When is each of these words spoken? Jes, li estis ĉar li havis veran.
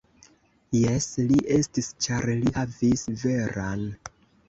Jes, 0.77 1.09
li 1.27 1.37
estis 1.57 1.91
ĉar 2.07 2.29
li 2.43 2.57
havis 2.59 3.09
veran. 3.25 3.89